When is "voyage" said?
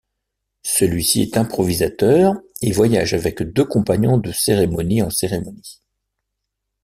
2.71-3.13